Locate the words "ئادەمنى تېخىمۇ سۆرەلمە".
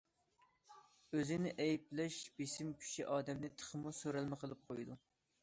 3.11-4.43